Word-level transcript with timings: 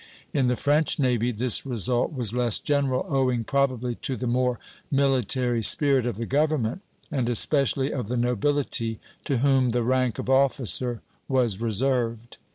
In 0.33 0.47
the 0.47 0.55
French 0.55 0.97
navy 0.97 1.31
this 1.31 1.63
result 1.63 2.11
was 2.11 2.33
less 2.33 2.57
general, 2.57 3.05
owing 3.07 3.43
probably 3.43 3.93
to 4.01 4.17
the 4.17 4.25
more 4.25 4.57
military 4.89 5.61
spirit 5.61 6.07
of 6.07 6.17
the 6.17 6.25
government, 6.25 6.81
and 7.11 7.29
especially 7.29 7.91
of 7.91 8.07
the 8.07 8.17
nobility, 8.17 8.99
to 9.25 9.37
whom 9.37 9.69
the 9.69 9.83
rank 9.83 10.17
of 10.17 10.27
officer 10.27 11.01
was 11.27 11.61
reserved. 11.61 12.37